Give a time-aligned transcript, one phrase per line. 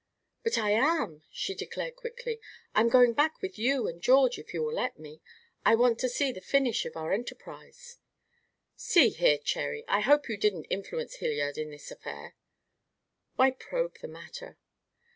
[0.41, 2.41] "But I am," she declared, quickly.
[2.73, 5.21] "I'm going back with you and George if you will let me.
[5.63, 7.99] I want to see the finish of our enterprise."
[8.75, 12.35] "See here, Cherry, I hope you didn't influence Hilliard in this affair?"
[13.35, 14.57] "Why probe the matter?"